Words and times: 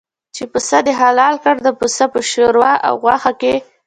چې 0.35 0.43
پسه 0.51 0.79
دې 0.85 0.93
حلال 1.01 1.35
کړ 1.43 1.55
د 1.65 1.69
پسه 1.79 2.05
په 2.13 2.19
شوروا 2.31 2.73
او 2.87 2.93
غوښه 3.03 3.31
کې. 3.41 3.55